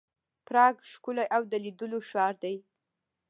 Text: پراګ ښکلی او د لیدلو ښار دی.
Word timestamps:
پراګ 0.47 0.75
ښکلی 0.91 1.25
او 1.35 1.41
د 1.51 1.53
لیدلو 1.63 1.99
ښار 2.09 2.33
دی. 2.43 2.55